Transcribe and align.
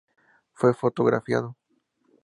Fue 0.53 0.73
fotografiado. 0.73 1.55